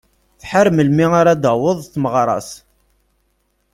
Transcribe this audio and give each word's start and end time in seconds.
Tḥar 0.41 0.67
melmi 0.75 1.07
ara 1.19 1.33
d-taweḍ 1.39 1.79
tmeɣra-s. 1.93 2.49